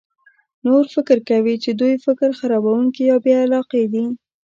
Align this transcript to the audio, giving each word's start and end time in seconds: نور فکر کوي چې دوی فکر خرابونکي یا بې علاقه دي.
نور 0.65 0.83
فکر 0.93 1.17
کوي 1.29 1.55
چې 1.63 1.69
دوی 1.79 1.93
فکر 2.05 2.29
خرابونکي 2.39 3.01
یا 3.09 3.15
بې 3.23 3.33
علاقه 3.45 3.81
دي. 3.93 4.05